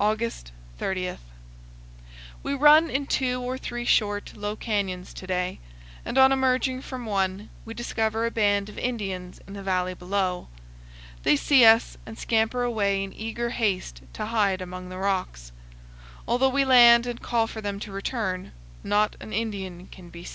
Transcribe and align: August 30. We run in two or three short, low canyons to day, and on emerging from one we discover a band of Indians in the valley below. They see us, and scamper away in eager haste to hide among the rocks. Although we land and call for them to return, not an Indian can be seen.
August 0.00 0.50
30. 0.78 1.18
We 2.42 2.54
run 2.54 2.88
in 2.88 3.06
two 3.06 3.42
or 3.42 3.58
three 3.58 3.84
short, 3.84 4.32
low 4.34 4.56
canyons 4.56 5.12
to 5.12 5.26
day, 5.26 5.58
and 6.06 6.16
on 6.16 6.32
emerging 6.32 6.80
from 6.80 7.04
one 7.04 7.50
we 7.66 7.74
discover 7.74 8.24
a 8.24 8.30
band 8.30 8.70
of 8.70 8.78
Indians 8.78 9.42
in 9.46 9.52
the 9.52 9.62
valley 9.62 9.92
below. 9.92 10.48
They 11.22 11.36
see 11.36 11.66
us, 11.66 11.98
and 12.06 12.18
scamper 12.18 12.62
away 12.62 13.04
in 13.04 13.12
eager 13.12 13.50
haste 13.50 14.00
to 14.14 14.24
hide 14.24 14.62
among 14.62 14.88
the 14.88 14.96
rocks. 14.96 15.52
Although 16.26 16.48
we 16.48 16.64
land 16.64 17.06
and 17.06 17.20
call 17.20 17.46
for 17.46 17.60
them 17.60 17.78
to 17.80 17.92
return, 17.92 18.52
not 18.82 19.16
an 19.20 19.34
Indian 19.34 19.86
can 19.88 20.08
be 20.08 20.24
seen. 20.24 20.30